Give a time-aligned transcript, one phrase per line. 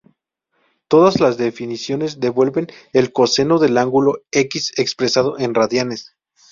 [0.87, 6.15] Todas las definiciones devuelven el coseno del ángulo "x" expresado en radianes.